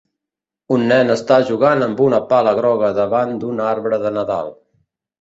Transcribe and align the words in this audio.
Un 0.77 0.85
nen 0.91 1.15
està 1.17 1.37
jugant 1.51 1.87
amb 1.89 2.03
una 2.07 2.23
pala 2.33 2.57
groga 2.63 2.93
davant 3.03 3.39
d'un 3.45 3.65
arbre 3.71 4.05
de 4.09 4.17
nadal. 4.21 4.55